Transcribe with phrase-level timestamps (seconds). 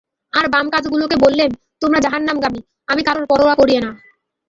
[0.33, 1.51] আর বাম কাঁধের গুলোকে বললেন,
[1.81, 2.61] তোমরা জাহান্নামগামী,
[2.87, 3.89] আমি কারো পরোয়া করি না।